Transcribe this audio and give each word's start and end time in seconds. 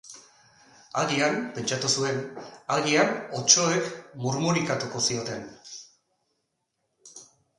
Agian, 1.01 1.35
pentsatu 1.57 1.89
zuen, 2.03 2.15
agian 2.77 3.13
otsoek 3.41 3.91
murmurikatuko 4.23 5.03
zioten. 5.11 5.47